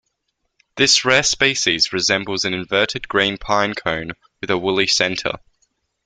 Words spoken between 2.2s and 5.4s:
an inverted green pine cone with a woolly center.